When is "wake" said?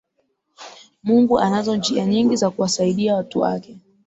3.39-3.79